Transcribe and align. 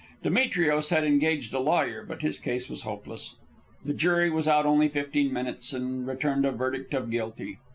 Demetrios 0.23 0.89
had 0.89 1.03
engaged 1.03 1.53
a 1.53 1.59
lawyer, 1.59 2.03
but 2.03 2.23
his 2.23 2.39
case 2.39 2.71
was 2.71 2.81
hopeless. 2.81 3.35
The 3.85 3.93
jury 3.93 4.31
was 4.31 4.47
out 4.47 4.65
only 4.65 4.89
fifteen 4.89 5.31
minutes, 5.31 5.73
and 5.73 6.07
returned 6.07 6.43
a 6.43 6.51
verdict 6.51 6.95
of 6.95 7.11
guilty. 7.11 7.59